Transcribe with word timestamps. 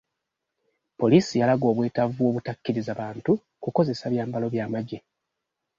Poliisi 1.01 1.33
yalaga 1.41 1.65
obwetaavu 1.71 2.13
bw'obutakkiriza 2.21 2.91
bantu 3.01 3.31
kukozesa 3.63 4.05
byambalo 4.13 4.45
by'amaggye. 4.53 4.99